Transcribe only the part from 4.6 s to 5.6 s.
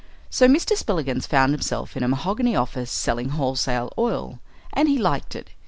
And he liked it.